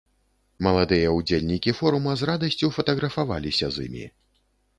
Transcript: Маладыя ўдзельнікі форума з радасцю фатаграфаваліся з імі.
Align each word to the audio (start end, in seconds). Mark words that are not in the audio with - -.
Маладыя 0.67 1.11
ўдзельнікі 1.17 1.73
форума 1.81 2.15
з 2.23 2.31
радасцю 2.31 2.71
фатаграфаваліся 2.79 3.71
з 3.79 3.87
імі. 3.91 4.05